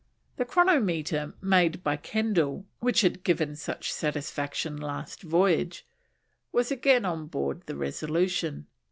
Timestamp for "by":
1.83-1.95